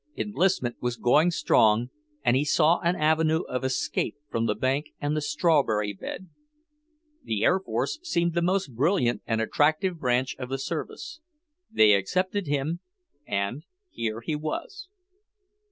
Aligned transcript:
Enlistment 0.17 0.75
was 0.81 0.97
going 0.97 1.29
strong, 1.29 1.91
and 2.25 2.35
he 2.35 2.43
saw 2.43 2.79
an 2.79 2.95
avenue 2.95 3.41
of 3.41 3.63
escape 3.63 4.17
from 4.31 4.47
the 4.47 4.55
bank 4.55 4.87
and 4.99 5.15
the 5.15 5.21
strawberry 5.21 5.93
bed. 5.93 6.27
The 7.23 7.43
air 7.43 7.59
force 7.59 7.99
seemed 8.01 8.33
the 8.33 8.41
most 8.41 8.73
brilliant 8.73 9.21
and 9.27 9.39
attractive 9.39 9.99
branch 9.99 10.35
of 10.39 10.49
the 10.49 10.57
service. 10.57 11.21
They 11.69 11.93
accepted 11.93 12.47
him, 12.47 12.79
and 13.27 13.63
here 13.91 14.21
he 14.21 14.35
was. 14.35 14.89